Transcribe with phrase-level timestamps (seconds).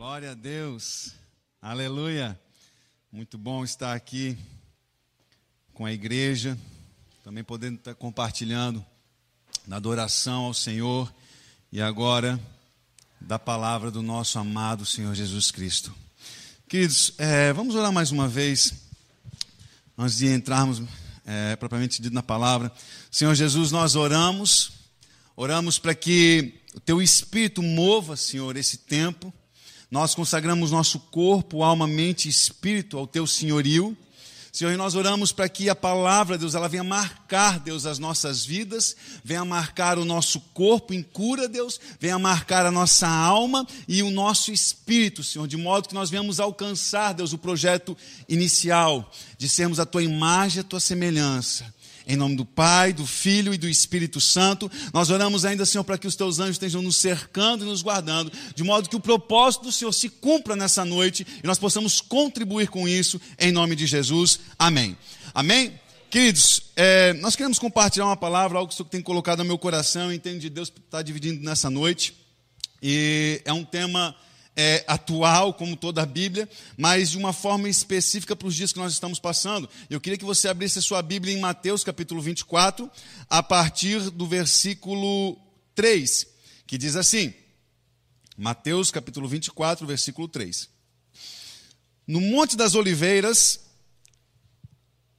[0.00, 1.12] Glória a Deus.
[1.60, 2.40] Aleluia.
[3.12, 4.34] Muito bom estar aqui
[5.74, 6.56] com a igreja,
[7.22, 8.82] também podendo estar compartilhando
[9.66, 11.12] na adoração ao Senhor
[11.70, 12.40] e agora
[13.20, 15.94] da palavra do nosso amado Senhor Jesus Cristo.
[16.66, 18.72] Queridos, é, vamos orar mais uma vez,
[19.98, 20.82] antes de entrarmos
[21.26, 22.72] é, propriamente dito na palavra.
[23.10, 24.72] Senhor Jesus, nós oramos,
[25.36, 29.30] oramos para que o Teu Espírito mova, Senhor, esse tempo.
[29.90, 33.96] Nós consagramos nosso corpo, alma, mente e espírito ao Teu senhorio.
[34.52, 38.44] Senhor, e nós oramos para que a palavra, Deus, ela venha marcar, Deus, as nossas
[38.44, 44.02] vidas, venha marcar o nosso corpo em cura, Deus, venha marcar a nossa alma e
[44.02, 47.96] o nosso espírito, Senhor, de modo que nós venhamos alcançar, Deus, o projeto
[48.28, 51.72] inicial de sermos a tua imagem, a tua semelhança.
[52.06, 55.98] Em nome do Pai, do Filho e do Espírito Santo, nós oramos ainda, Senhor, para
[55.98, 59.64] que os teus anjos estejam nos cercando e nos guardando, de modo que o propósito
[59.64, 63.86] do Senhor se cumpra nessa noite e nós possamos contribuir com isso, em nome de
[63.86, 64.40] Jesus.
[64.58, 64.96] Amém.
[65.34, 65.78] Amém?
[66.10, 70.12] Queridos, é, nós queremos compartilhar uma palavra, algo que o tem colocado no meu coração,
[70.12, 72.14] entendo de Deus está dividindo nessa noite,
[72.82, 74.16] e é um tema
[74.56, 78.78] é, atual, como toda a Bíblia, mas de uma forma específica para os dias que
[78.78, 79.68] nós estamos passando.
[79.88, 82.90] Eu queria que você abrisse a sua Bíblia em Mateus capítulo 24,
[83.28, 85.36] a partir do versículo
[85.74, 86.26] 3,
[86.66, 87.32] que diz assim:
[88.36, 90.68] Mateus capítulo 24, versículo 3.
[92.06, 93.60] No Monte das Oliveiras,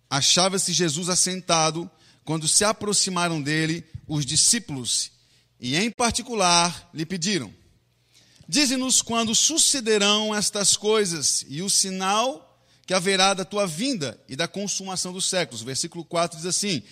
[0.10, 1.90] achava-se Jesus assentado
[2.26, 5.12] quando se aproximaram dele os discípulos,
[5.60, 7.61] e em particular lhe pediram
[8.52, 14.46] Dize-nos quando sucederão estas coisas e o sinal que haverá da tua vinda e da
[14.46, 15.62] consumação dos séculos.
[15.64, 16.84] Versículo 4 diz assim: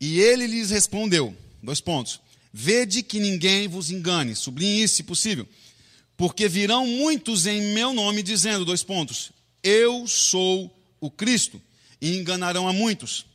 [0.00, 2.20] E ele lhes respondeu: dois pontos.
[2.52, 5.44] Vede que ninguém vos engane, sublinhe isso se possível,
[6.16, 9.32] porque virão muitos em meu nome dizendo: dois pontos.
[9.64, 11.60] Eu sou o Cristo,
[12.00, 13.26] e enganarão a muitos.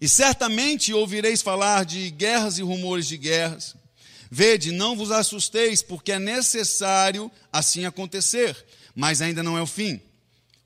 [0.00, 3.76] E certamente ouvireis falar de guerras e rumores de guerras.
[4.30, 8.56] Vede, não vos assusteis, porque é necessário assim acontecer,
[8.94, 10.00] mas ainda não é o fim.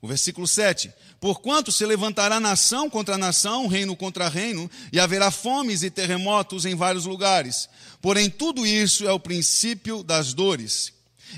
[0.01, 5.81] O versículo 7: Porquanto se levantará nação contra nação, reino contra reino, e haverá fomes
[5.81, 7.69] e terremotos em vários lugares.
[8.01, 10.91] Porém, tudo isso é o princípio das dores.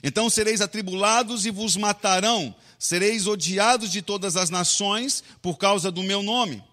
[0.03, 6.03] Então sereis atribulados e vos matarão, sereis odiados de todas as nações por causa do
[6.03, 6.63] meu nome.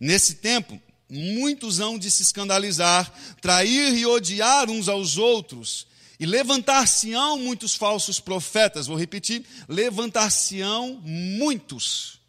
[0.00, 0.80] Nesse tempo,
[1.12, 5.86] muitos hão de se escandalizar, trair e odiar uns aos outros,
[6.18, 8.86] e levantar-se-ão muitos falsos profetas.
[8.86, 12.20] Vou repetir: levantar-se-ão muitos,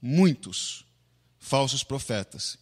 [0.00, 0.84] muitos
[1.40, 2.56] falsos profetas,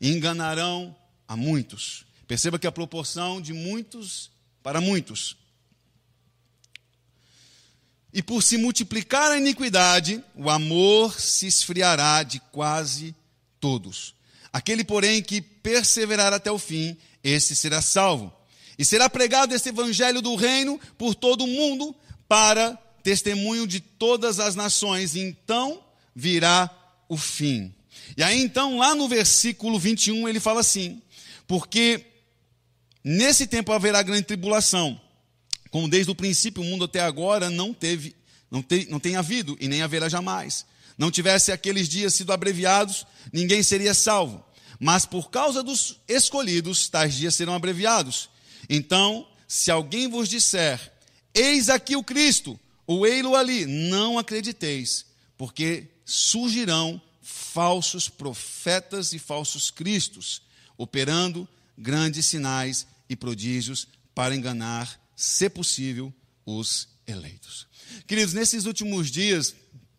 [0.00, 0.94] e enganarão
[1.28, 2.04] a muitos.
[2.26, 4.30] Perceba que a proporção de muitos
[4.62, 5.36] para muitos.
[8.12, 13.14] E por se multiplicar a iniquidade, o amor se esfriará de quase
[13.60, 14.15] todos.
[14.56, 18.32] Aquele, porém, que perseverar até o fim, esse será salvo.
[18.78, 21.94] E será pregado esse evangelho do reino por todo o mundo
[22.26, 22.72] para
[23.02, 25.84] testemunho de todas as nações, então
[26.14, 26.70] virá
[27.06, 27.70] o fim.
[28.16, 31.02] E aí então, lá no versículo 21, ele fala assim:
[31.46, 32.06] Porque
[33.04, 34.98] nesse tempo haverá grande tribulação,
[35.70, 38.16] como desde o princípio o mundo até agora não teve,
[38.50, 40.64] não, te, não tem havido e nem haverá jamais.
[40.96, 44.45] Não tivesse aqueles dias sido abreviados, ninguém seria salvo.
[44.78, 48.28] Mas por causa dos escolhidos, tais dias serão abreviados.
[48.68, 50.92] Então, se alguém vos disser,
[51.34, 59.70] eis aqui o Cristo, ou ei-lo ali, não acrediteis, porque surgirão falsos profetas e falsos
[59.70, 60.42] cristos,
[60.76, 66.12] operando grandes sinais e prodígios para enganar, se possível,
[66.44, 67.66] os eleitos.
[68.06, 69.54] Queridos, nesses últimos dias,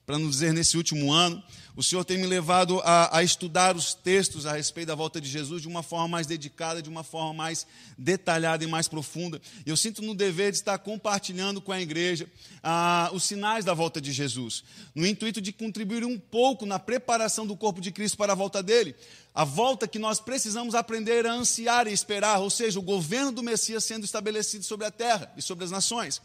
[0.05, 1.43] para não dizer nesse último ano,
[1.77, 5.29] o Senhor tem me levado a, a, estudar os textos a respeito da volta de
[5.29, 9.39] Jesus de uma forma mais dedicada, de uma forma mais detalhada e mais profunda.
[9.63, 12.27] Eu sinto no dever de estar compartilhando com a igreja
[12.63, 14.63] ah, os sinais da volta de Jesus,
[14.95, 18.63] no intuito de contribuir um pouco na preparação do corpo de Cristo para a volta
[18.63, 18.95] dele.
[19.35, 23.43] A volta que nós precisamos aprender a ansiar e esperar, ou seja, o governo do
[23.43, 26.23] Messias sendo estabelecido sobre a terra e sobre as nações.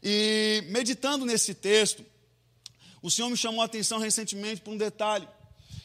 [0.00, 2.04] E meditando nesse texto,
[3.06, 5.28] o Senhor me chamou a atenção recentemente por um detalhe.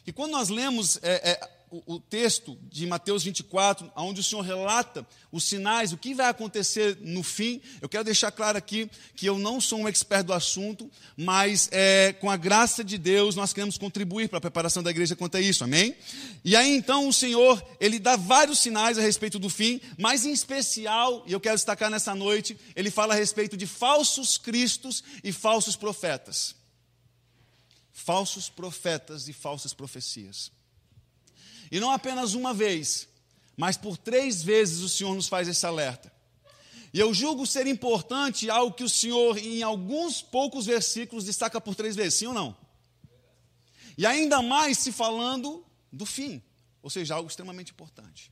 [0.04, 4.42] Que quando nós lemos, é, é, o, o, texto de Mateus 24, onde o Senhor
[4.42, 7.62] relata os sinais, o que vai acontecer no fim.
[7.80, 12.12] Eu quero deixar claro aqui que eu não sou um expert do assunto, mas é,
[12.14, 15.40] com a graça de Deus nós queremos contribuir para a preparação da igreja quanto a
[15.40, 15.94] isso, amém?
[16.44, 20.32] E aí então o Senhor, ele dá vários sinais a respeito do fim, mas em
[20.32, 25.30] especial, e eu quero destacar nessa noite, ele fala a respeito de falsos cristos e
[25.30, 26.60] falsos profetas.
[27.92, 30.50] Falsos profetas e falsas profecias.
[31.70, 33.08] E não apenas uma vez,
[33.56, 36.12] mas por três vezes o Senhor nos faz esse alerta.
[36.92, 41.74] E eu julgo ser importante algo que o Senhor, em alguns poucos versículos, destaca por
[41.74, 42.56] três vezes, sim ou não?
[43.96, 46.42] E ainda mais se falando do fim,
[46.82, 48.30] ou seja, algo extremamente importante.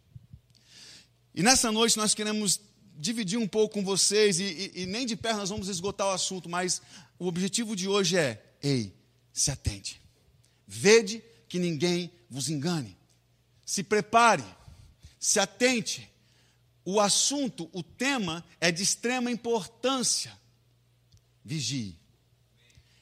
[1.35, 2.61] E nessa noite nós queremos
[2.97, 6.11] dividir um pouco com vocês, e, e, e nem de perto nós vamos esgotar o
[6.11, 6.83] assunto, mas
[7.19, 8.95] o objetivo de hoje é: ei,
[9.32, 10.00] se atente,
[10.67, 12.97] vede que ninguém vos engane.
[13.65, 14.44] Se prepare,
[15.19, 16.09] se atente.
[16.85, 20.37] O assunto, o tema é de extrema importância.
[21.44, 21.99] Vigie.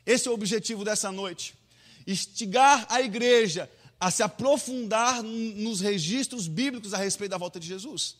[0.04, 1.54] Esse é o objetivo dessa noite.
[2.06, 3.70] Instigar a igreja
[4.00, 8.16] a se aprofundar nos registros bíblicos a respeito da volta de Jesus.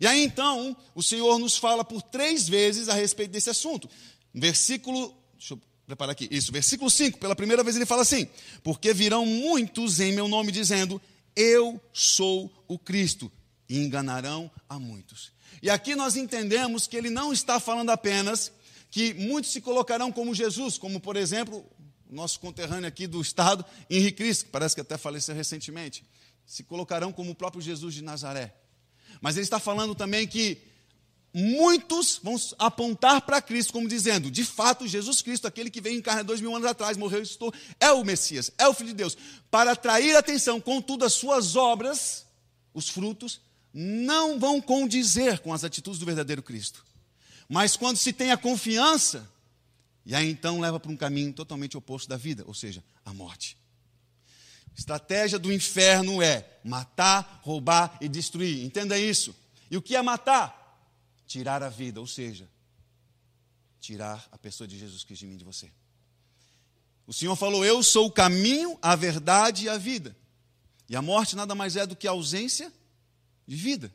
[0.00, 3.88] E aí então, o Senhor nos fala por três vezes a respeito desse assunto.
[4.34, 8.28] Versículo, deixa eu preparar aqui, isso, versículo 5, pela primeira vez ele fala assim:
[8.62, 11.00] Porque virão muitos em meu nome dizendo:
[11.36, 13.30] eu sou o Cristo,
[13.68, 15.32] e enganarão a muitos.
[15.62, 18.52] E aqui nós entendemos que ele não está falando apenas
[18.90, 21.64] que muitos se colocarão como Jesus, como por exemplo,
[22.08, 26.04] nosso conterrâneo aqui do estado, Henrique Cristo, que parece que até faleceu recentemente,
[26.46, 28.54] se colocarão como o próprio Jesus de Nazaré.
[29.20, 30.58] Mas ele está falando também que
[31.34, 36.02] muitos vão apontar para Cristo como dizendo, de fato, Jesus Cristo, aquele que veio em
[36.02, 38.94] carne dois mil anos atrás, morreu e ressuscitou, é o Messias, é o Filho de
[38.94, 39.18] Deus.
[39.50, 42.24] Para atrair atenção, contudo, as suas obras,
[42.72, 43.40] os frutos,
[43.72, 46.84] não vão condizer com as atitudes do verdadeiro Cristo.
[47.48, 49.28] Mas quando se tem a confiança,
[50.06, 53.56] e aí então leva para um caminho totalmente oposto da vida, ou seja, a morte.
[54.76, 58.64] Estratégia do inferno é matar, roubar e destruir.
[58.64, 59.34] Entenda isso.
[59.70, 60.63] E o que é matar?
[61.26, 62.48] Tirar a vida, ou seja,
[63.80, 65.70] tirar a pessoa de Jesus Cristo de mim de você.
[67.06, 70.16] O Senhor falou: Eu sou o caminho, a verdade e a vida.
[70.88, 72.72] E a morte nada mais é do que a ausência
[73.46, 73.92] de vida.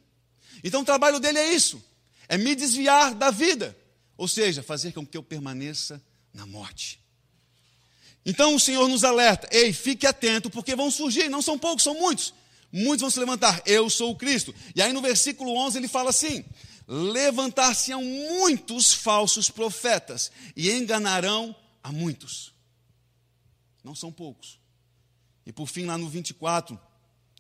[0.64, 1.84] Então o trabalho dele é isso:
[2.28, 3.78] é me desviar da vida,
[4.18, 6.02] ou seja, fazer com que eu permaneça
[6.34, 7.00] na morte.
[8.26, 11.96] Então o Senhor nos alerta: ei, fique atento, porque vão surgir, não são poucos, são
[11.96, 12.34] muitos.
[12.72, 14.54] Muitos vão se levantar, eu sou o Cristo.
[14.76, 16.46] E aí no versículo 11 ele fala assim:
[16.92, 22.52] levantar-se-ão muitos falsos profetas e enganarão a muitos.
[23.84, 24.60] Não são poucos.
[25.46, 26.80] E por fim, lá no 24,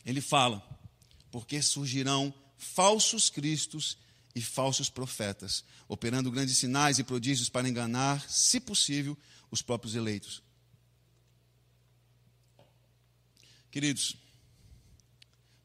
[0.05, 0.63] ele fala:
[1.31, 3.97] porque surgirão falsos cristos
[4.35, 9.17] e falsos profetas, operando grandes sinais e prodígios para enganar, se possível,
[9.49, 10.43] os próprios eleitos.
[13.71, 14.15] Queridos,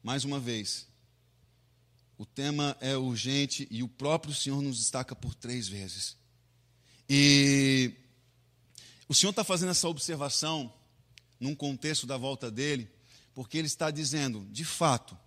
[0.01, 0.87] mais uma vez,
[2.17, 6.15] o tema é urgente e o próprio Senhor nos destaca por três vezes.
[7.09, 7.93] E
[9.07, 10.73] o Senhor está fazendo essa observação
[11.39, 12.89] num contexto da volta dele,
[13.33, 15.17] porque ele está dizendo, de fato,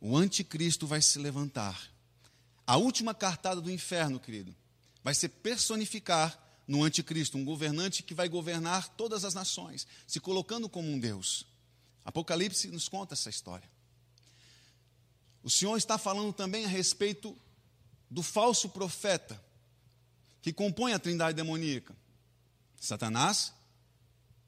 [0.00, 1.90] o anticristo vai se levantar.
[2.66, 4.54] A última cartada do inferno, querido,
[5.02, 10.68] vai ser personificar no anticristo, um governante que vai governar todas as nações, se colocando
[10.68, 11.46] como um Deus.
[12.04, 13.68] Apocalipse nos conta essa história.
[15.42, 17.36] O Senhor está falando também a respeito
[18.10, 19.42] do falso profeta
[20.40, 21.96] que compõe a trindade demoníaca:
[22.80, 23.52] Satanás,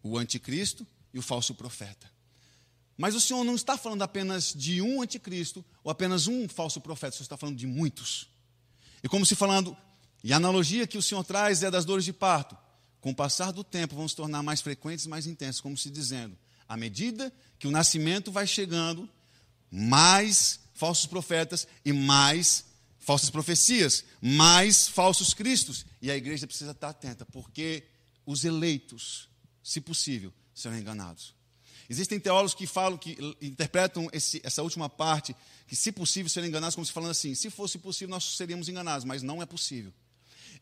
[0.02, 2.12] o anticristo e o falso profeta.
[2.96, 7.14] Mas o Senhor não está falando apenas de um anticristo ou apenas um falso profeta,
[7.14, 8.28] o Senhor está falando de muitos.
[9.02, 9.76] E como se falando,
[10.22, 12.56] e a analogia que o Senhor traz é das dores de parto.
[13.00, 15.90] Com o passar do tempo vão se tornar mais frequentes e mais intensas, como se
[15.90, 19.08] dizendo, à medida que o nascimento vai chegando,
[19.70, 22.64] mais falsos profetas e mais
[22.98, 25.86] falsas profecias, mais falsos cristos.
[26.02, 27.84] E a igreja precisa estar atenta, porque
[28.26, 29.28] os eleitos,
[29.62, 31.34] se possível, serão enganados.
[31.88, 36.74] Existem teólogos que falam, que interpretam esse, essa última parte, que se possível serão enganados,
[36.74, 39.92] como se falando assim: se fosse possível, nós seríamos enganados, mas não é possível.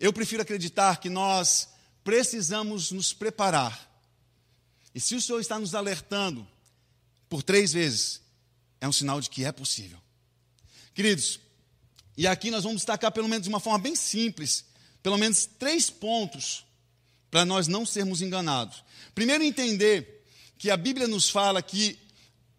[0.00, 1.69] Eu prefiro acreditar que nós
[2.02, 3.88] precisamos nos preparar.
[4.95, 6.47] E se o Senhor está nos alertando
[7.28, 8.21] por três vezes,
[8.83, 9.97] é um sinal de que é possível.
[10.93, 11.39] Queridos,
[12.17, 14.65] e aqui nós vamos destacar, pelo menos de uma forma bem simples,
[15.01, 16.67] pelo menos três pontos
[17.31, 18.83] para nós não sermos enganados.
[19.15, 20.27] Primeiro, entender
[20.59, 21.97] que a Bíblia nos fala que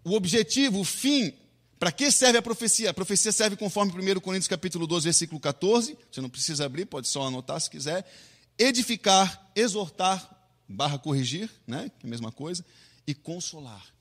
[0.02, 1.34] o objetivo, o fim,
[1.78, 2.90] para que serve a profecia?
[2.90, 5.98] A profecia serve conforme 1 Coríntios capítulo 12, versículo 14.
[6.10, 8.10] Você não precisa abrir, pode só anotar se quiser.
[8.58, 10.26] Edificar, exortar,
[10.70, 11.92] barra corrigir, né?
[12.00, 12.66] Que é a mesma coisa,
[13.06, 13.93] e consolar.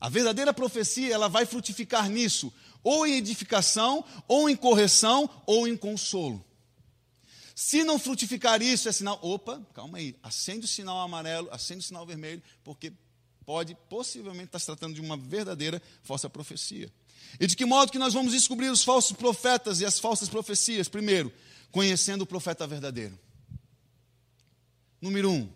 [0.00, 2.52] A verdadeira profecia, ela vai frutificar nisso,
[2.82, 6.44] ou em edificação, ou em correção, ou em consolo.
[7.54, 11.86] Se não frutificar isso, é sinal, opa, calma aí, acende o sinal amarelo, acende o
[11.86, 12.92] sinal vermelho, porque
[13.44, 16.92] pode possivelmente estar se tratando de uma verdadeira falsa profecia.
[17.40, 20.88] E de que modo que nós vamos descobrir os falsos profetas e as falsas profecias?
[20.88, 21.32] Primeiro,
[21.72, 23.18] conhecendo o profeta verdadeiro.
[25.00, 25.50] Número um,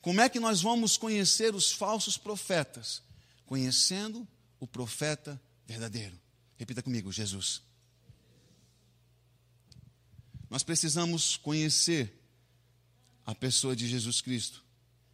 [0.00, 3.02] como é que nós vamos conhecer os falsos profetas?
[3.44, 4.26] Conhecendo
[4.58, 6.18] o profeta verdadeiro.
[6.56, 7.62] Repita comigo, Jesus.
[10.48, 12.20] Nós precisamos conhecer
[13.26, 14.64] a pessoa de Jesus Cristo,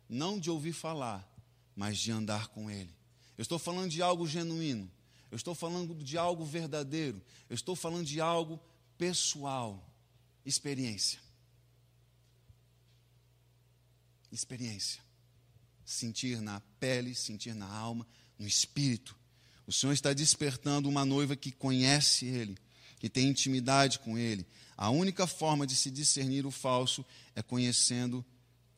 [0.08, 1.26] não de ouvir falar,
[1.75, 2.94] mas de andar com Ele.
[3.38, 4.90] Eu estou falando de algo genuíno,
[5.30, 8.60] eu estou falando de algo verdadeiro, eu estou falando de algo
[8.99, 9.90] pessoal,
[10.44, 11.20] experiência.
[14.30, 15.00] Experiência.
[15.84, 18.06] Sentir na pele, sentir na alma,
[18.40, 19.14] no espírito.
[19.66, 22.56] O Senhor está despertando uma noiva que conhece Ele,
[22.99, 24.47] que tem intimidade com Ele.
[24.76, 27.04] A única forma de se discernir o falso
[27.37, 28.25] é conhecendo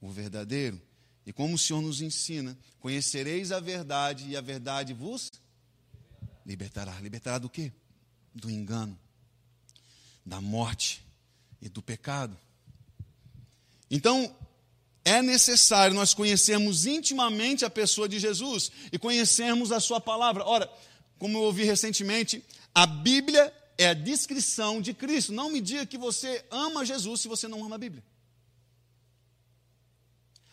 [0.00, 0.82] o verdadeiro.
[1.24, 5.30] E como o Senhor nos ensina, conhecereis a verdade e a verdade vos
[6.44, 6.98] libertará.
[7.00, 7.72] Libertará do quê?
[8.34, 8.98] Do engano,
[10.26, 11.06] da morte
[11.60, 12.36] e do pecado.
[13.88, 14.34] Então,
[15.04, 20.44] é necessário nós conhecermos intimamente a pessoa de Jesus e conhecermos a sua palavra.
[20.44, 20.70] Ora,
[21.18, 22.44] como eu ouvi recentemente,
[22.74, 25.32] a Bíblia é a descrição de Cristo.
[25.32, 28.02] Não me diga que você ama Jesus se você não ama a Bíblia.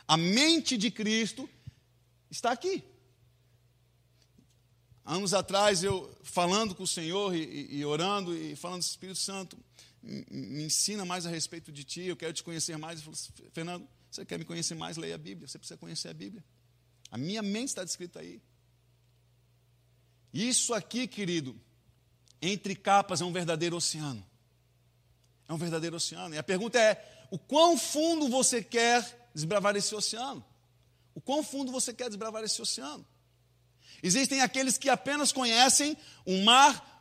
[0.08, 1.48] A mente de Cristo
[2.32, 2.84] está aqui.
[5.06, 9.58] Anos atrás, eu falando com o Senhor e, e, e orando e falando, Espírito Santo,
[10.02, 13.00] me, ensina mais a respeito de Ti, eu quero te conhecer mais.
[13.00, 14.98] Ele falou, Fernando, você quer me conhecer mais?
[14.98, 15.48] Leia a Bíblia.
[15.48, 16.44] Você precisa conhecer a Bíblia.
[17.12, 18.42] A minha mente está descrita aí.
[20.34, 21.60] Isso aqui, querido,
[22.42, 24.26] entre capas é um verdadeiro oceano.
[25.48, 26.36] É um verdadeiro oceano.
[26.36, 30.46] E a pergunta é: o quão fundo você quer desbravar esse oceano?
[31.14, 33.06] O quão fundo você quer desbravar esse oceano?
[34.02, 36.99] Existem aqueles que apenas conhecem o mar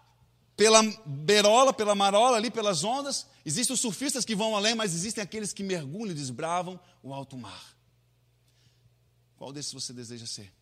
[0.58, 3.28] pela berola, pela marola, ali pelas ondas.
[3.46, 7.38] Existem os surfistas que vão além, mas existem aqueles que mergulham e desbravam o alto
[7.38, 7.78] mar.
[9.36, 10.52] Qual desses você deseja ser?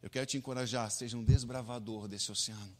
[0.00, 2.72] Eu quero te encorajar, seja um desbravador desse oceano.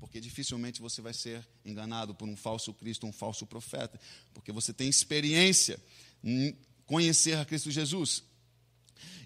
[0.00, 4.00] Porque dificilmente você vai ser enganado por um falso Cristo, um falso profeta.
[4.32, 5.78] Porque você tem experiência
[6.24, 6.56] em
[6.86, 8.24] conhecer a Cristo Jesus.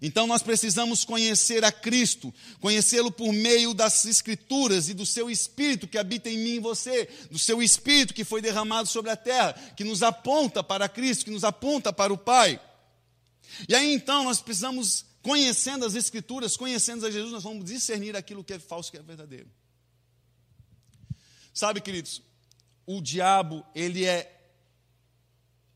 [0.00, 5.88] Então nós precisamos conhecer a Cristo, conhecê-lo por meio das Escrituras e do seu Espírito
[5.88, 9.54] que habita em mim e você, do seu Espírito que foi derramado sobre a terra,
[9.76, 12.60] que nos aponta para Cristo, que nos aponta para o Pai.
[13.68, 18.44] E aí então nós precisamos, conhecendo as Escrituras, conhecendo a Jesus, nós vamos discernir aquilo
[18.44, 19.50] que é falso e que é verdadeiro.
[21.54, 22.20] Sabe, queridos,
[22.86, 24.30] o diabo, ele é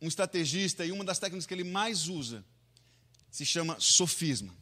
[0.02, 2.44] um estrategista e uma das técnicas que ele mais usa
[3.30, 4.54] se chama sofisma.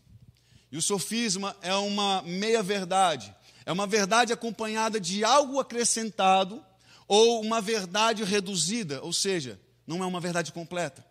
[0.70, 3.34] E o sofisma é uma meia-verdade,
[3.64, 6.64] é uma verdade acompanhada de algo acrescentado
[7.06, 11.04] ou uma verdade reduzida, ou seja, não é uma verdade completa.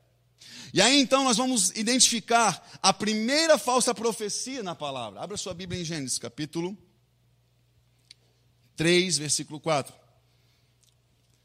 [0.73, 5.21] E aí então nós vamos identificar a primeira falsa profecia na palavra.
[5.21, 6.77] Abra sua Bíblia em Gênesis, capítulo
[8.75, 9.93] 3, versículo 4.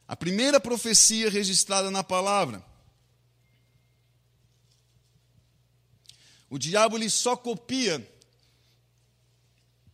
[0.07, 2.63] A primeira profecia registrada na palavra
[6.53, 8.07] O diabo ele só copia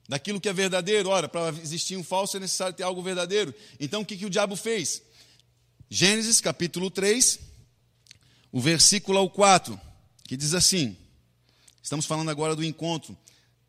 [0.09, 1.09] daquilo que é verdadeiro.
[1.09, 3.55] Ora, para existir um falso é necessário ter algo verdadeiro.
[3.79, 5.01] Então o que, que o diabo fez?
[5.89, 7.39] Gênesis capítulo 3,
[8.51, 9.81] o versículo ao 4,
[10.25, 10.97] que diz assim:
[11.81, 13.17] estamos falando agora do encontro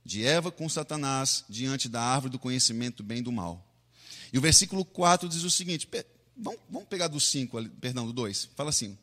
[0.03, 3.63] de Eva com Satanás diante da árvore do conhecimento do bem e do mal.
[4.33, 5.87] E o versículo 4 diz o seguinte:
[6.35, 8.49] vamos, vamos pegar do 5, perdão, do 2.
[8.55, 8.97] Fala assim: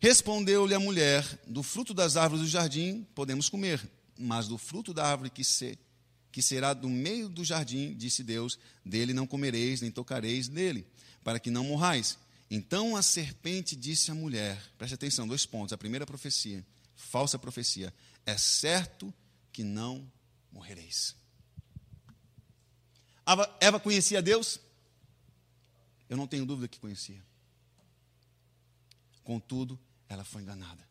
[0.00, 3.80] Respondeu-lhe a mulher: Do fruto das árvores do jardim podemos comer,
[4.18, 5.78] mas do fruto da árvore que, se,
[6.30, 10.86] que será do meio do jardim, disse Deus: Dele não comereis, nem tocareis nele,
[11.24, 12.18] para que não morrais.
[12.50, 15.72] Então a serpente disse à mulher: Preste atenção, dois pontos.
[15.72, 17.92] A primeira profecia, falsa profecia:
[18.24, 19.12] É certo
[19.52, 20.10] que não
[20.52, 21.16] morrereis.
[23.60, 24.60] Eva conhecia Deus?
[26.08, 27.20] Eu não tenho dúvida que conhecia.
[29.24, 29.76] Contudo,
[30.08, 30.86] ela foi enganada.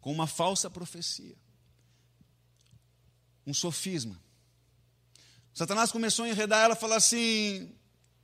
[0.00, 1.36] Com uma falsa profecia.
[3.46, 4.20] um sofisma.
[5.54, 7.74] Satanás começou a enredar ela e falar assim: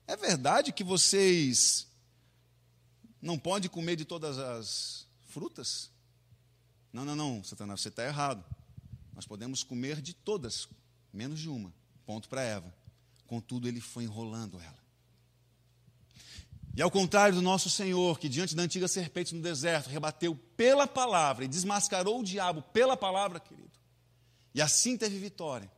[0.07, 1.87] é verdade que vocês
[3.21, 5.91] não podem comer de todas as frutas?
[6.93, 8.45] Não, não, não, Satanás, você está errado.
[9.15, 10.69] Nós podemos comer de todas,
[11.13, 11.73] menos de uma.
[12.05, 12.73] Ponto para Eva.
[13.27, 14.84] Contudo, ele foi enrolando ela.
[16.77, 20.87] E ao contrário do nosso Senhor, que diante da antiga serpente no deserto rebateu pela
[20.87, 23.71] palavra e desmascarou o diabo pela palavra, querido,
[24.53, 25.71] e assim teve vitória.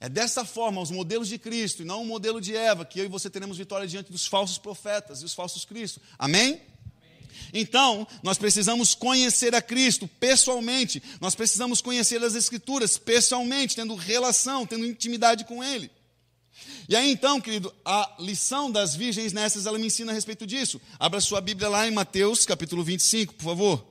[0.00, 3.04] É dessa forma, os modelos de Cristo, e não o modelo de Eva, que eu
[3.04, 6.02] e você teremos vitória diante dos falsos profetas e os falsos Cristos.
[6.18, 6.60] Amém?
[7.52, 14.66] Então, nós precisamos conhecer a Cristo pessoalmente, nós precisamos conhecer as Escrituras pessoalmente, tendo relação,
[14.66, 15.90] tendo intimidade com Ele.
[16.88, 20.80] E aí então, querido, a lição das virgens nessas, ela me ensina a respeito disso.
[20.98, 23.86] Abra sua Bíblia lá em Mateus, capítulo 25, por favor.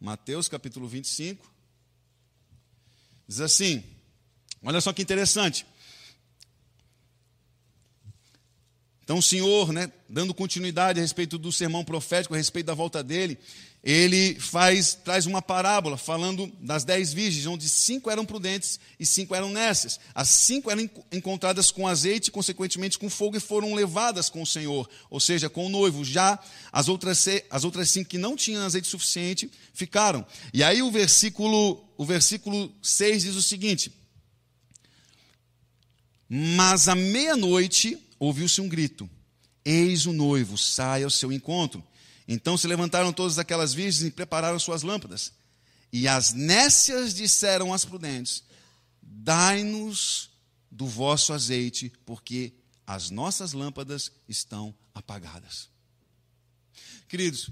[0.00, 1.50] Mateus, capítulo 25.
[3.26, 3.84] Diz assim:
[4.62, 5.66] olha só que interessante.
[9.02, 13.02] Então, o Senhor, né, dando continuidade a respeito do sermão profético, a respeito da volta
[13.02, 13.38] dele,
[13.82, 19.34] ele faz, traz uma parábola falando das dez virgens, onde cinco eram prudentes e cinco
[19.34, 20.00] eram nécias.
[20.14, 24.88] As cinco eram encontradas com azeite, consequentemente com fogo, e foram levadas com o Senhor,
[25.08, 26.04] ou seja, com o noivo.
[26.04, 26.38] Já
[26.72, 30.26] as outras, as outras cinco que não tinham azeite suficiente ficaram.
[30.52, 33.92] E aí o versículo, o versículo 6 diz o seguinte:
[36.28, 39.08] Mas à meia-noite ouviu-se um grito:
[39.64, 41.82] Eis o noivo, sai ao seu encontro.
[42.28, 45.32] Então se levantaram todas aquelas virgens e prepararam suas lâmpadas.
[45.90, 48.44] E as nécias disseram às prudentes:
[49.00, 50.28] Dai-nos
[50.70, 52.52] do vosso azeite, porque
[52.86, 55.70] as nossas lâmpadas estão apagadas.
[57.08, 57.50] Queridos,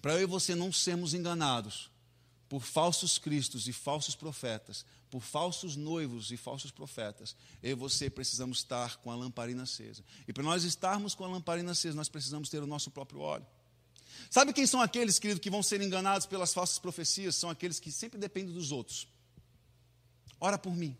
[0.00, 1.88] para eu e você não sermos enganados
[2.48, 8.08] por falsos cristos e falsos profetas, por falsos noivos e falsos profetas, eu e você
[8.08, 10.02] precisamos estar com a lamparina acesa.
[10.26, 13.46] E para nós estarmos com a lamparina acesa, nós precisamos ter o nosso próprio óleo.
[14.30, 17.36] Sabe quem são aqueles, querido, que vão ser enganados pelas falsas profecias?
[17.36, 19.06] São aqueles que sempre dependem dos outros.
[20.40, 20.96] Ora por mim.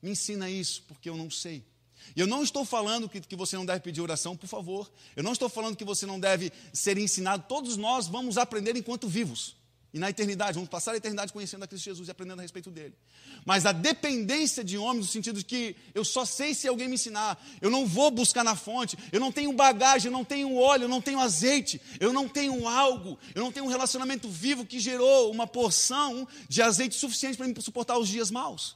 [0.00, 1.66] Me ensina isso, porque eu não sei.
[2.14, 4.88] E eu não estou falando que, que você não deve pedir oração, por favor.
[5.16, 7.46] Eu não estou falando que você não deve ser ensinado.
[7.48, 9.63] Todos nós vamos aprender enquanto vivos.
[9.94, 12.68] E na eternidade, vamos passar a eternidade conhecendo a Cristo Jesus e aprendendo a respeito
[12.68, 12.96] dele.
[13.44, 16.96] Mas a dependência de homens, no sentido de que eu só sei se alguém me
[16.96, 20.84] ensinar, eu não vou buscar na fonte, eu não tenho bagagem, eu não tenho óleo,
[20.84, 24.80] eu não tenho azeite, eu não tenho algo, eu não tenho um relacionamento vivo que
[24.80, 28.74] gerou uma porção de azeite suficiente para me suportar os dias maus.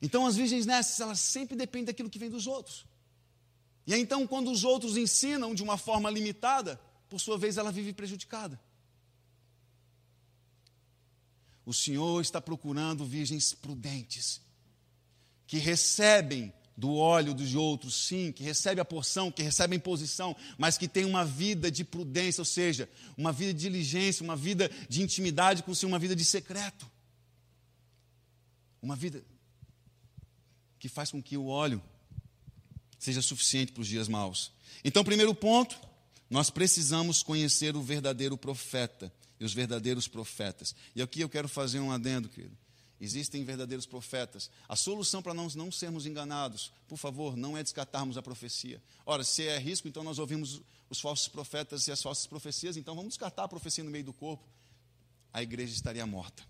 [0.00, 2.86] Então as virgens nessas, elas sempre dependem daquilo que vem dos outros.
[3.86, 7.92] E então, quando os outros ensinam de uma forma limitada, por sua vez ela vive
[7.92, 8.58] prejudicada.
[11.64, 14.40] O Senhor está procurando virgens prudentes,
[15.46, 20.78] que recebem do óleo dos outros, sim, que recebem a porção, que recebem posição, mas
[20.78, 25.02] que têm uma vida de prudência, ou seja, uma vida de diligência, uma vida de
[25.02, 26.90] intimidade com o Senhor, uma vida de secreto.
[28.80, 29.22] Uma vida
[30.78, 31.80] que faz com que o óleo
[32.98, 34.52] seja suficiente para os dias maus.
[34.82, 35.78] Então, primeiro ponto,
[36.28, 40.72] nós precisamos conhecer o verdadeiro profeta e os verdadeiros profetas.
[40.94, 42.56] E aqui eu quero fazer um adendo, querido.
[43.00, 44.48] Existem verdadeiros profetas.
[44.68, 48.80] A solução para nós não sermos enganados, por favor, não é descartarmos a profecia.
[49.04, 52.94] Ora, se é risco, então nós ouvimos os falsos profetas e as falsas profecias, então
[52.94, 54.46] vamos descartar a profecia no meio do corpo.
[55.32, 56.44] A igreja estaria morta.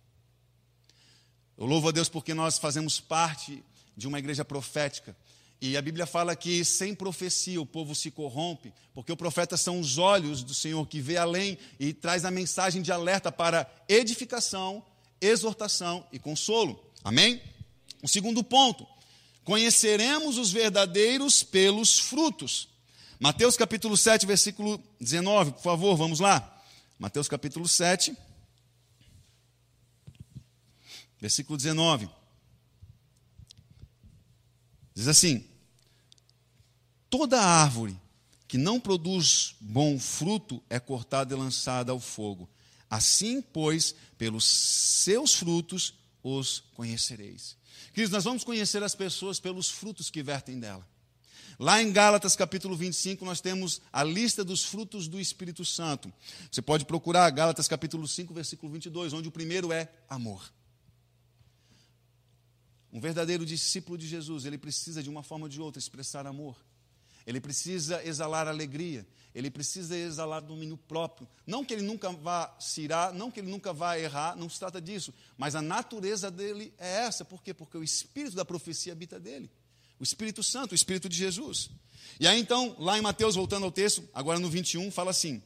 [1.57, 3.65] Eu louvo a Deus porque nós fazemos parte
[3.97, 5.17] de uma igreja profética.
[5.65, 9.79] E a Bíblia fala que sem profecia o povo se corrompe, porque o profeta são
[9.79, 14.85] os olhos do Senhor que vê além e traz a mensagem de alerta para edificação,
[15.21, 16.85] exortação e consolo.
[17.05, 17.41] Amém?
[18.03, 18.85] O segundo ponto:
[19.45, 22.69] conheceremos os verdadeiros pelos frutos.
[23.21, 26.61] Mateus capítulo 7, versículo 19, por favor, vamos lá.
[26.99, 28.17] Mateus capítulo 7,
[31.21, 32.09] versículo 19.
[34.93, 35.52] Diz assim:
[37.13, 38.01] Toda árvore
[38.49, 42.49] que não produz bom fruto é cortada e lançada ao fogo.
[42.89, 47.55] Assim, pois, pelos seus frutos os conhecereis.
[47.93, 50.89] Queridos, nós vamos conhecer as pessoas pelos frutos que vertem dela.
[51.59, 56.11] Lá em Gálatas capítulo 25, nós temos a lista dos frutos do Espírito Santo.
[56.51, 60.51] Você pode procurar Gálatas capítulo 5, versículo 22, onde o primeiro é amor.
[62.91, 66.57] Um verdadeiro discípulo de Jesus, ele precisa de uma forma ou de outra expressar amor.
[67.27, 71.29] Ele precisa exalar alegria, ele precisa exalar domínio próprio.
[71.47, 74.59] Não que ele nunca vá se irar, não que ele nunca vá errar, não se
[74.59, 75.15] trata disso.
[75.37, 77.25] Mas a natureza dele é essa.
[77.25, 77.55] Por quê?
[77.55, 79.51] Porque o espírito da profecia habita dele.
[79.99, 81.71] O Espírito Santo, o Espírito de Jesus.
[82.19, 85.41] E aí então, lá em Mateus, voltando ao texto, agora no 21, fala assim: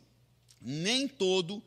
[0.61, 1.62] Nem todo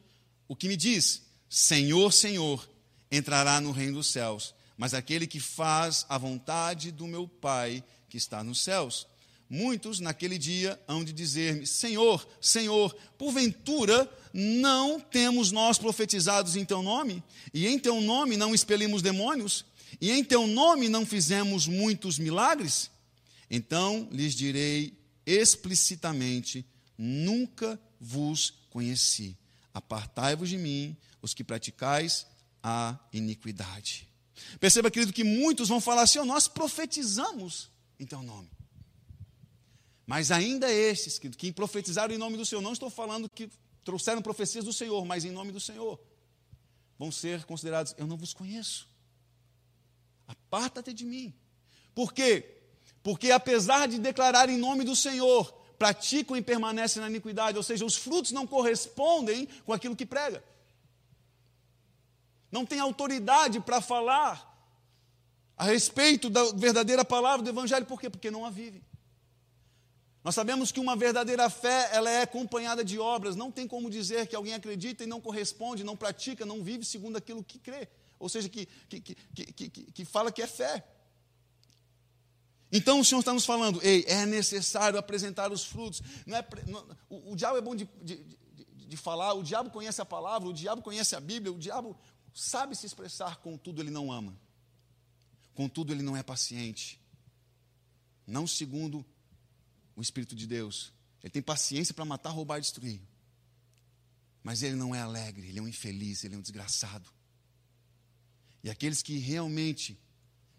[0.48, 2.68] o que me diz, Senhor, Senhor,
[3.12, 8.18] entrará no reino dos céus, mas aquele que faz a vontade do meu Pai que
[8.18, 9.08] está nos céus.
[9.50, 16.84] Muitos naquele dia hão de dizer-me: Senhor, Senhor, porventura não temos nós profetizados em teu
[16.84, 17.24] nome?
[17.52, 19.66] E em teu nome não expelimos demônios?
[20.00, 22.92] E em teu nome não fizemos muitos milagres?
[23.50, 24.94] Então lhes direi
[25.26, 26.64] explicitamente:
[26.96, 29.36] Nunca vos conheci.
[29.74, 32.28] Apartai-vos de mim, os que praticais
[32.62, 34.08] a iniquidade.
[34.60, 38.59] Perceba, querido, que muitos vão falar assim: oh, nós profetizamos em teu nome.
[40.10, 43.48] Mas ainda estes que, que profetizaram em nome do Senhor, não estou falando que
[43.84, 46.00] trouxeram profecias do Senhor, mas em nome do Senhor,
[46.98, 48.90] vão ser considerados: eu não vos conheço.
[50.28, 51.32] Aparta-te de mim.
[51.94, 52.58] Por quê?
[53.04, 57.86] Porque apesar de declarar em nome do Senhor, praticam e permanecem na iniquidade, ou seja,
[57.86, 60.44] os frutos não correspondem com aquilo que prega.
[62.52, 64.60] Não tem autoridade para falar
[65.56, 68.10] a respeito da verdadeira palavra do Evangelho, por quê?
[68.10, 68.89] Porque não a vive.
[70.24, 73.36] Nós sabemos que uma verdadeira fé, ela é acompanhada de obras.
[73.36, 77.18] Não tem como dizer que alguém acredita e não corresponde, não pratica, não vive segundo
[77.18, 77.88] aquilo que crê.
[78.20, 80.86] Ou seja, que, que, que, que, fala que é fé.
[82.70, 86.02] Então o Senhor está nos falando, ei, é necessário apresentar os frutos.
[86.26, 89.70] Não é, não, o, o, diabo é bom de, de, de, de, falar, o diabo
[89.72, 91.98] conhece a palavra, o diabo conhece a Bíblia, o diabo
[92.34, 94.38] sabe se expressar, contudo ele não ama.
[95.56, 97.02] Contudo ele não é paciente.
[98.28, 99.04] Não segundo
[100.00, 100.94] o Espírito de Deus.
[101.22, 103.02] Ele tem paciência para matar, roubar e destruir.
[104.42, 107.10] Mas ele não é alegre, ele é um infeliz, ele é um desgraçado.
[108.64, 110.00] E aqueles que realmente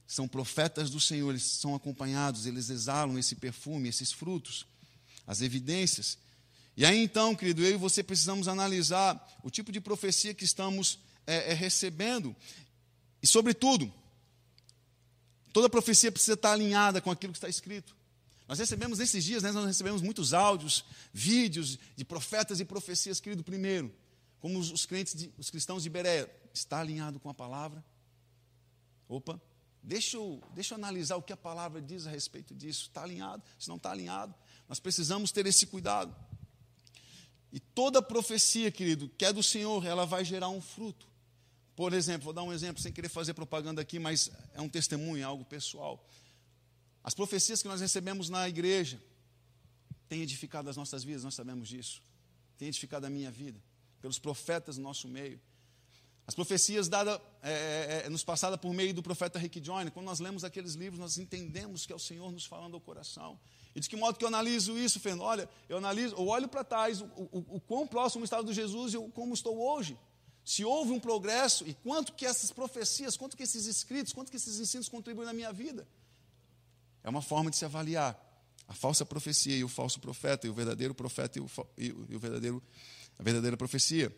[0.07, 4.67] são profetas do Senhor, eles são acompanhados, eles exalam esse perfume, esses frutos,
[5.27, 6.19] as evidências.
[6.77, 10.99] E aí então, querido, eu e você precisamos analisar o tipo de profecia que estamos
[11.27, 12.37] é, é, recebendo.
[13.23, 13.93] E, sobretudo,
[15.53, 18.00] toda profecia precisa estar alinhada com aquilo que está escrito.
[18.51, 23.45] Nós recebemos nesses dias, né, nós recebemos muitos áudios, vídeos de profetas e profecias, querido,
[23.45, 23.95] primeiro,
[24.41, 27.85] como os, os crentes, de, os cristãos de Bereia, está alinhado com a palavra?
[29.09, 29.41] Opa,
[29.81, 32.89] deixa eu, deixa eu analisar o que a palavra diz a respeito disso.
[32.89, 33.41] Está alinhado?
[33.57, 34.35] Se não está alinhado,
[34.69, 36.13] nós precisamos ter esse cuidado.
[37.53, 41.07] E toda profecia, querido, que é do Senhor, ela vai gerar um fruto.
[41.77, 45.21] Por exemplo, vou dar um exemplo sem querer fazer propaganda aqui, mas é um testemunho,
[45.21, 46.05] é algo pessoal.
[47.03, 49.01] As profecias que nós recebemos na igreja
[50.09, 52.03] têm edificado as nossas vidas, nós sabemos disso.
[52.59, 53.61] Tem edificado a minha vida,
[54.01, 55.41] pelos profetas do nosso meio.
[56.27, 60.07] As profecias dadas, é, é, é, nos passadas por meio do profeta Rick Joyner, quando
[60.07, 63.37] nós lemos aqueles livros, nós entendemos que é o Senhor nos falando ao coração.
[63.75, 65.23] E de que modo que eu analiso isso, Fernando?
[65.23, 68.93] Olha, eu analiso, eu olho para trás, o, o, o quão próximo estava de Jesus
[68.93, 69.99] e eu, como estou hoje.
[70.45, 74.37] Se houve um progresso e quanto que essas profecias, quanto que esses escritos, quanto que
[74.37, 75.87] esses ensinos contribuem na minha vida.
[77.03, 78.19] É uma forma de se avaliar
[78.69, 82.19] a falsa profecia e o falso profeta, e o verdadeiro profeta e o, e o,
[82.21, 82.63] verdadeiro,
[83.19, 84.15] a verdadeira profecia.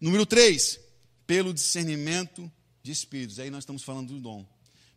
[0.00, 0.78] Número 3,
[1.26, 2.50] pelo discernimento
[2.82, 3.38] de espíritos.
[3.38, 4.46] Aí nós estamos falando do dom.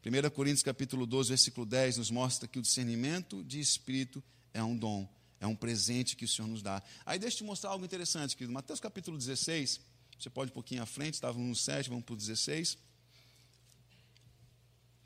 [0.06, 4.22] 1 Coríntios capítulo 12, versículo 10, nos mostra que o discernimento de espírito
[4.54, 5.08] é um dom,
[5.40, 6.84] é um presente que o Senhor nos dá.
[7.06, 8.52] Aí deixa eu te mostrar algo interessante, querido.
[8.54, 9.80] Mateus capítulo 16,
[10.20, 12.78] você pode um pouquinho à frente, estávamos no 7, vamos para o 16.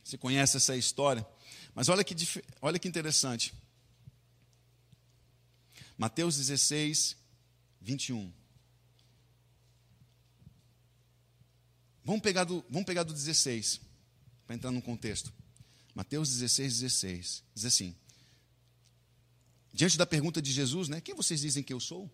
[0.04, 1.24] Você conhece essa história.
[1.78, 2.16] Mas olha que,
[2.60, 3.54] olha que interessante.
[5.96, 7.16] Mateus 16,
[7.80, 8.34] 21.
[12.04, 13.80] Vamos pegar do, vamos pegar do 16,
[14.48, 15.32] para entrar no contexto.
[15.94, 17.44] Mateus 16, 16.
[17.54, 17.96] Diz assim:
[19.72, 21.00] Diante da pergunta de Jesus, né?
[21.00, 22.10] Quem vocês dizem que eu sou?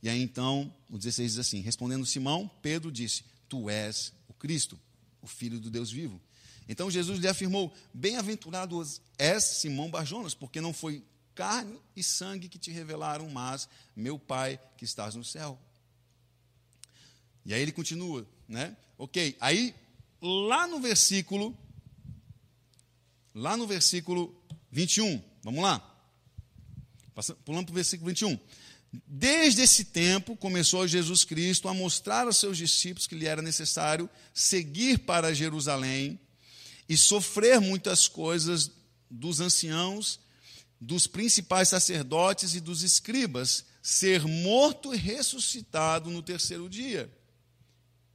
[0.00, 4.78] E aí então, o 16 diz assim: Respondendo Simão, Pedro disse: Tu és o Cristo,
[5.20, 6.22] o Filho do Deus vivo.
[6.68, 8.80] Então Jesus lhe afirmou: Bem-aventurado
[9.16, 11.02] és Simão Barjonas, porque não foi
[11.34, 15.58] carne e sangue que te revelaram, mas meu Pai que estás no céu.
[17.46, 18.76] E aí ele continua, né?
[18.98, 19.74] Ok, aí
[20.20, 21.56] lá no versículo,
[23.34, 24.36] lá no versículo
[24.70, 25.78] 21, vamos lá,
[27.44, 28.38] pulando para o versículo 21.
[29.06, 34.10] Desde esse tempo, começou Jesus Cristo a mostrar aos seus discípulos que lhe era necessário
[34.34, 36.18] seguir para Jerusalém
[36.88, 38.70] e sofrer muitas coisas
[39.10, 40.20] dos anciãos
[40.80, 47.12] dos principais sacerdotes e dos escribas, ser morto e ressuscitado no terceiro dia.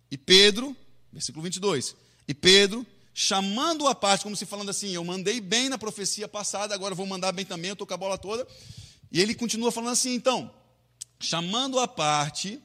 [0.10, 0.76] E Pedro,
[1.12, 1.96] versículo 22,
[2.28, 6.74] e Pedro, chamando a parte, como se falando assim, eu mandei bem na profecia passada,
[6.74, 8.48] agora vou mandar bem também, eu estou com a bola toda.
[9.12, 10.54] E ele continua falando assim, então,
[11.20, 12.62] chamando a parte,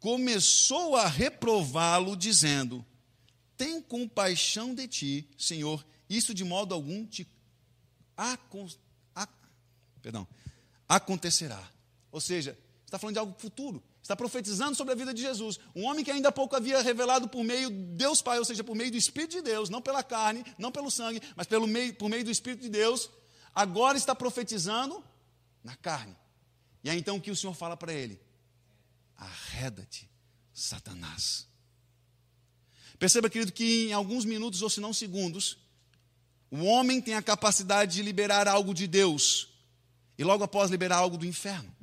[0.00, 2.84] começou a reprová-lo, dizendo:
[3.56, 7.26] Tem compaixão de ti, Senhor, isso de modo algum te
[10.00, 10.26] perdão,
[10.88, 11.62] acontecerá.
[12.10, 13.82] Ou seja, está falando de algo futuro.
[14.00, 15.58] Está profetizando sobre a vida de Jesus.
[15.74, 18.62] Um homem que ainda há pouco havia revelado por meio de Deus Pai, ou seja,
[18.62, 21.92] por meio do Espírito de Deus, não pela carne, não pelo sangue, mas pelo meio,
[21.94, 23.10] por meio do Espírito de Deus,
[23.52, 25.04] agora está profetizando
[25.64, 26.16] na carne.
[26.84, 28.20] E aí então o que o Senhor fala para ele?
[29.16, 30.08] Arreda-te,
[30.52, 31.48] Satanás.
[32.98, 35.58] Perceba, querido, que em alguns minutos, ou se não segundos,
[36.50, 39.48] o homem tem a capacidade de liberar algo de Deus
[40.16, 41.74] e logo após liberar algo do inferno,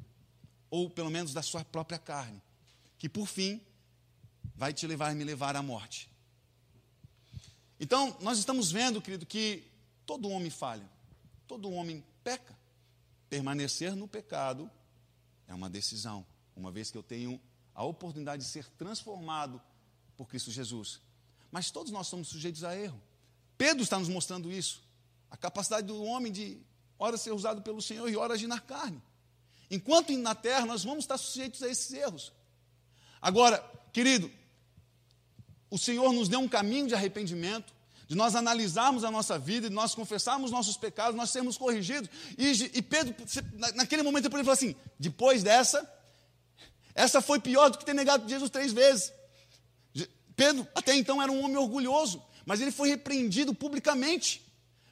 [0.69, 2.41] ou pelo menos da sua própria carne,
[2.97, 3.61] que por fim
[4.55, 6.09] vai te levar e me levar à morte.
[7.79, 9.63] Então, nós estamos vendo, querido, que
[10.05, 10.89] todo homem falha,
[11.47, 12.57] todo homem peca.
[13.29, 14.69] Permanecer no pecado
[15.47, 17.41] é uma decisão, uma vez que eu tenho
[17.73, 19.61] a oportunidade de ser transformado
[20.23, 21.01] por Cristo Jesus.
[21.51, 22.99] Mas todos nós somos sujeitos a erro.
[23.57, 24.81] Pedro está nos mostrando isso.
[25.29, 26.57] A capacidade do homem de
[26.97, 29.01] ora ser usado pelo Senhor e ora agir na carne.
[29.69, 32.31] Enquanto na terra, nós vamos estar sujeitos a esses erros.
[33.21, 33.59] Agora,
[33.91, 34.31] querido,
[35.69, 37.73] o Senhor nos deu um caminho de arrependimento,
[38.07, 42.09] de nós analisarmos a nossa vida, de nós confessarmos nossos pecados, nós sermos corrigidos.
[42.37, 43.15] E, e Pedro,
[43.75, 45.89] naquele momento, ele falou assim: depois dessa,
[46.95, 49.11] essa foi pior do que ter negado Jesus três vezes.
[50.35, 54.41] Pedro, até então, era um homem orgulhoso, mas ele foi repreendido publicamente.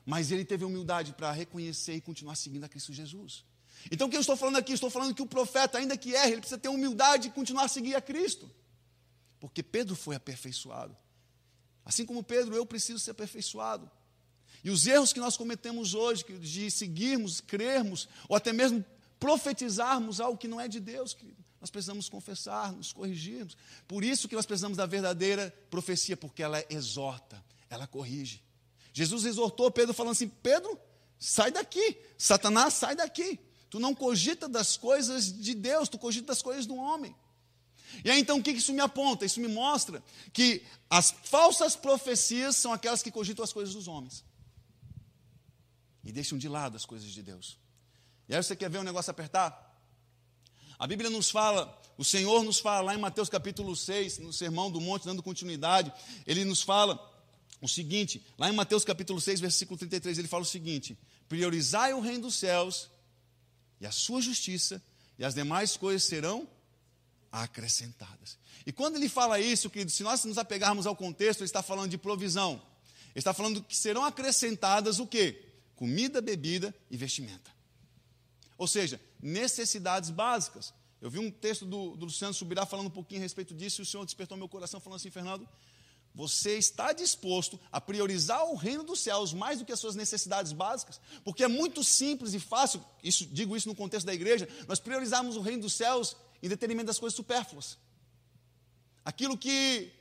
[0.05, 3.45] Mas ele teve humildade para reconhecer e continuar seguindo a Cristo Jesus.
[3.91, 4.73] Então, o que eu estou falando aqui?
[4.73, 7.67] Estou falando que o profeta, ainda que erre, ele precisa ter humildade e continuar a
[7.67, 8.49] seguir a Cristo.
[9.39, 10.95] Porque Pedro foi aperfeiçoado.
[11.85, 13.89] Assim como Pedro, eu preciso ser aperfeiçoado.
[14.63, 18.85] E os erros que nós cometemos hoje, de seguirmos, crermos, ou até mesmo
[19.19, 23.55] profetizarmos algo que não é de Deus, querido, nós precisamos confessar, nos corrigirmos.
[23.87, 28.43] Por isso que nós precisamos da verdadeira profecia, porque ela exorta, ela corrige.
[28.91, 30.77] Jesus exortou Pedro falando assim: Pedro,
[31.19, 33.39] sai daqui, Satanás, sai daqui.
[33.69, 37.15] Tu não cogita das coisas de Deus, tu cogita das coisas do homem.
[38.03, 39.23] E aí então o que isso me aponta?
[39.23, 44.25] Isso me mostra que as falsas profecias são aquelas que cogitam as coisas dos homens
[46.03, 47.57] e deixam de lado as coisas de Deus.
[48.27, 49.70] E aí você quer ver um negócio apertar?
[50.81, 54.71] A Bíblia nos fala, o Senhor nos fala lá em Mateus capítulo 6, no Sermão
[54.71, 55.93] do Monte, dando continuidade,
[56.25, 56.99] ele nos fala
[57.61, 60.97] o seguinte, lá em Mateus capítulo 6, versículo 33, ele fala o seguinte:
[61.29, 62.89] priorizai o reino dos céus
[63.79, 64.81] e a sua justiça,
[65.19, 66.47] e as demais coisas serão
[67.31, 68.39] acrescentadas.
[68.65, 71.91] E quando ele fala isso, querido, se nós nos apegarmos ao contexto, ele está falando
[71.91, 72.53] de provisão.
[72.53, 75.45] Ele está falando que serão acrescentadas o quê?
[75.75, 77.60] Comida, bebida e vestimenta.
[78.61, 80.71] Ou seja, necessidades básicas.
[81.01, 83.83] Eu vi um texto do, do Luciano Subirá falando um pouquinho a respeito disso, e
[83.83, 85.49] o Senhor despertou meu coração falando assim, Fernando,
[86.13, 90.51] você está disposto a priorizar o reino dos céus mais do que as suas necessidades
[90.51, 91.01] básicas?
[91.23, 95.35] Porque é muito simples e fácil, isso, digo isso no contexto da igreja, nós priorizarmos
[95.37, 97.79] o reino dos céus em detrimento das coisas supérfluas.
[99.03, 99.91] Aquilo que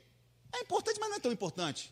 [0.53, 1.91] é importante, mas não é tão importante.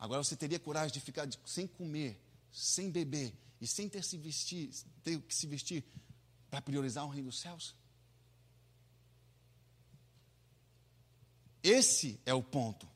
[0.00, 2.20] Agora você teria coragem de ficar sem comer,
[2.50, 4.70] sem beber e sem ter, se vestir,
[5.02, 5.84] ter que se vestir
[6.50, 7.74] para priorizar o reino dos céus?
[11.62, 12.88] Esse é o ponto.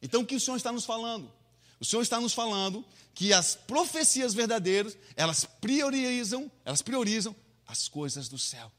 [0.00, 1.32] Então o que o Senhor está nos falando?
[1.80, 7.34] O Senhor está nos falando que as profecias verdadeiras, elas priorizam, elas priorizam
[7.66, 8.70] as coisas do céu.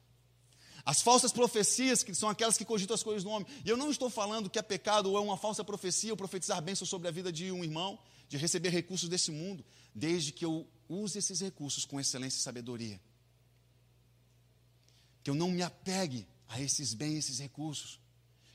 [0.85, 3.45] As falsas profecias, que são aquelas que cogitam as coisas do homem.
[3.65, 6.61] E eu não estou falando que é pecado ou é uma falsa profecia ou profetizar
[6.61, 9.63] bênçãos sobre a vida de um irmão, de receber recursos desse mundo,
[9.93, 12.99] desde que eu use esses recursos com excelência e sabedoria.
[15.23, 17.99] Que eu não me apegue a esses bens, esses recursos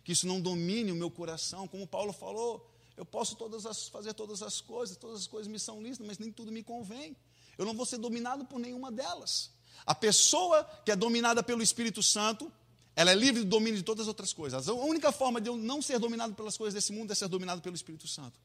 [0.05, 2.69] que isso não domine o meu coração, como Paulo falou.
[2.97, 6.19] Eu posso todas as, fazer todas as coisas, todas as coisas me são lícitas, mas
[6.19, 7.17] nem tudo me convém.
[7.57, 9.51] Eu não vou ser dominado por nenhuma delas.
[9.87, 12.53] A pessoa que é dominada pelo Espírito Santo,
[12.95, 14.69] ela é livre do domínio de todas as outras coisas.
[14.69, 17.63] A única forma de eu não ser dominado pelas coisas desse mundo é ser dominado
[17.63, 18.39] pelo Espírito Santo.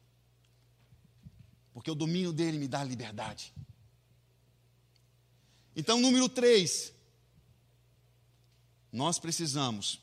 [1.78, 3.54] Porque o domínio dele me dá liberdade.
[5.76, 6.92] Então, número 3,
[8.92, 10.00] nós precisamos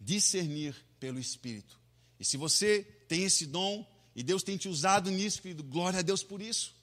[0.00, 1.78] discernir pelo Espírito.
[2.18, 6.02] E se você tem esse dom, e Deus tem te usado nisso, querido, glória a
[6.02, 6.74] Deus por isso.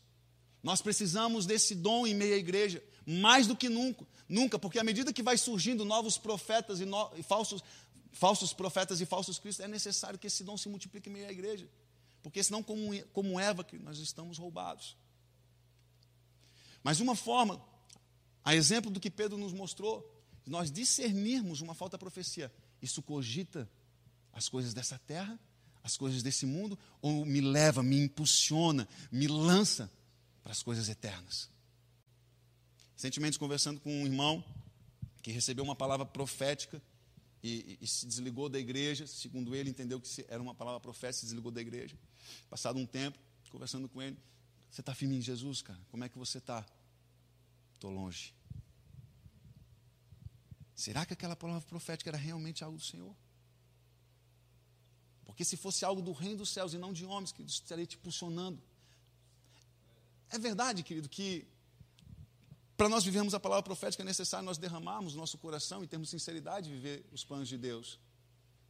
[0.64, 5.12] Nós precisamos desse dom em meia igreja, mais do que nunca, nunca, porque à medida
[5.12, 7.62] que vai surgindo novos profetas e, no, e falsos,
[8.14, 11.68] falsos profetas e falsos cristos, é necessário que esse dom se multiplique em meia igreja,
[12.22, 14.98] porque senão, como, como Eva, nós estamos roubados.
[16.84, 17.62] Mas uma forma,
[18.44, 22.52] a exemplo do que Pedro nos mostrou, nós discernirmos uma falta profecia,
[22.82, 23.70] isso cogita
[24.34, 25.40] as coisas dessa terra,
[25.84, 29.92] as coisas desse mundo, ou me leva, me impulsiona, me lança
[30.44, 31.50] para as coisas eternas.
[32.96, 34.44] Recentemente, conversando com um irmão
[35.22, 36.82] que recebeu uma palavra profética
[37.42, 41.20] e, e, e, se desligou da igreja, segundo ele, entendeu que era uma palavra profética,
[41.22, 41.98] se desligou da igreja.
[42.50, 43.18] Passado um tempo,
[43.52, 44.18] conversando com ele,
[44.70, 45.80] você está firme em Jesus, cara?
[45.90, 46.66] Como é que você está?
[47.74, 48.34] Estou longe.
[50.76, 53.16] Será que aquela palavra profética era realmente algo do Senhor?
[55.26, 57.96] Porque se fosse algo do reino dos céus e não de homens, que estaria te
[57.96, 58.62] impulsionando.
[60.30, 61.48] É verdade, querido, que
[62.78, 66.70] para nós vivermos a palavra profética é necessário nós derramarmos nosso coração e termos sinceridade
[66.70, 68.00] de viver os planos de Deus.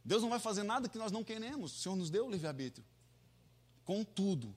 [0.04, 1.76] Deus não vai fazer nada que nós não queremos.
[1.76, 2.84] O Senhor nos deu o livre-arbítrio.
[3.90, 4.56] Contudo,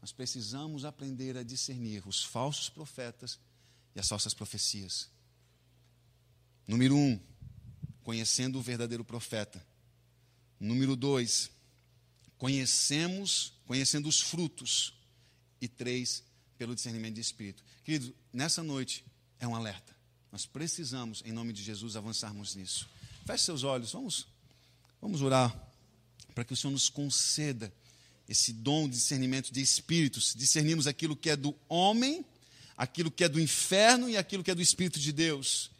[0.00, 3.38] nós precisamos aprender a discernir os falsos profetas
[3.94, 5.08] e as falsas profecias.
[6.66, 7.16] Número um,
[8.02, 9.64] conhecendo o verdadeiro profeta.
[10.58, 11.48] Número dois,
[12.36, 14.92] conhecemos, conhecendo os frutos.
[15.60, 16.24] E três,
[16.58, 17.62] pelo discernimento de espírito.
[17.84, 19.04] Querido, nessa noite
[19.38, 19.94] é um alerta.
[20.32, 22.88] Nós precisamos, em nome de Jesus, avançarmos nisso.
[23.24, 24.26] Feche seus olhos, vamos,
[25.00, 25.56] vamos orar
[26.34, 27.72] para que o Senhor nos conceda
[28.28, 32.24] esse dom de discernimento de espíritos, discernimos aquilo que é do homem,
[32.76, 35.70] aquilo que é do inferno e aquilo que é do Espírito de Deus.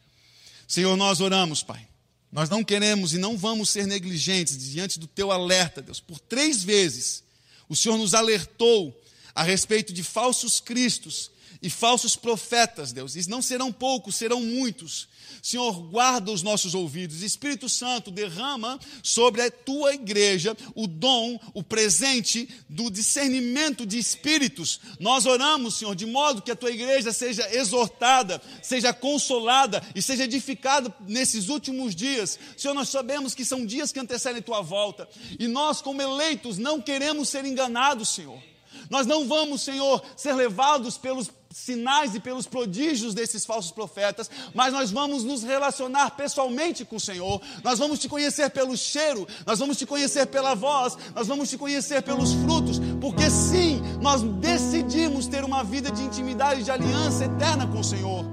[0.66, 1.87] Senhor, nós oramos, Pai.
[2.30, 6.00] Nós não queremos e não vamos ser negligentes diante do teu alerta, Deus.
[6.00, 7.22] Por três vezes
[7.68, 9.00] o Senhor nos alertou
[9.35, 11.30] a respeito de falsos cristos
[11.62, 13.16] e falsos profetas, Deus.
[13.16, 15.08] E não serão poucos, serão muitos.
[15.44, 17.22] Senhor, guarda os nossos ouvidos.
[17.22, 24.80] Espírito Santo, derrama sobre a tua igreja o dom, o presente do discernimento de espíritos.
[24.98, 30.24] Nós oramos, Senhor, de modo que a tua igreja seja exortada, seja consolada e seja
[30.24, 32.38] edificada nesses últimos dias.
[32.56, 35.06] Senhor, nós sabemos que são dias que antecedem tua volta.
[35.38, 38.42] E nós, como eleitos, não queremos ser enganados, Senhor.
[38.90, 44.72] Nós não vamos, Senhor, ser levados pelos sinais e pelos prodígios desses falsos profetas, mas
[44.72, 49.60] nós vamos nos relacionar pessoalmente com o Senhor, nós vamos te conhecer pelo cheiro, nós
[49.60, 55.28] vamos te conhecer pela voz, nós vamos te conhecer pelos frutos, porque sim, nós decidimos
[55.28, 58.26] ter uma vida de intimidade, de aliança eterna com o Senhor.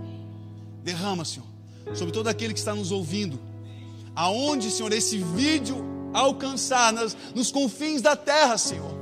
[0.83, 1.45] Derrama, Senhor,
[1.93, 3.39] sobre todo aquele que está nos ouvindo,
[4.15, 5.77] aonde, Senhor, esse vídeo
[6.11, 9.00] alcançar nas, nos confins da terra, Senhor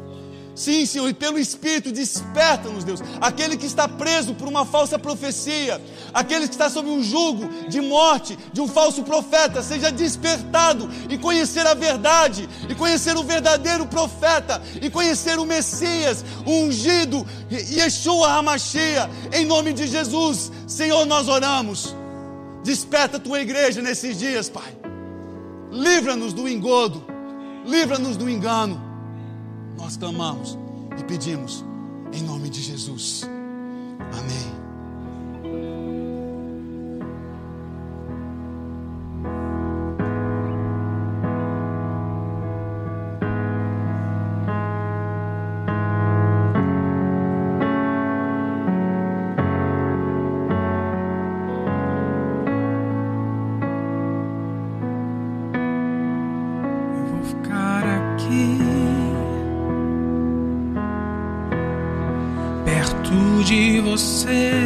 [0.60, 3.00] Sim, Senhor, e pelo Espírito, desperta-nos, Deus.
[3.22, 5.82] Aquele que está preso por uma falsa profecia,
[6.13, 11.17] aquele que está sob um jugo de morte de um falso profeta, seja despertado e
[11.17, 18.34] conhecer a verdade, e conhecer o verdadeiro profeta, e conhecer o Messias, o ungido, Yeshua
[18.34, 20.52] Hamashia, em nome de Jesus.
[20.67, 21.95] Senhor, nós oramos.
[22.65, 24.78] Desperta a tua igreja nesses dias, Pai.
[25.72, 27.02] Livra-nos do engodo,
[27.65, 28.88] livra-nos do engano
[29.80, 30.58] nós clamamos
[31.00, 31.63] e pedimos
[32.12, 33.24] em nome de Jesus.
[63.99, 64.59] você.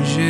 [0.00, 0.27] Je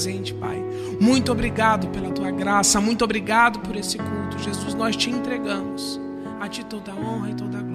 [0.00, 0.56] presente, Pai.
[0.98, 4.38] Muito obrigado pela tua graça, muito obrigado por esse culto.
[4.38, 6.00] Jesus, nós te entregamos.
[6.40, 7.69] A ti toda a honra e toda a glória.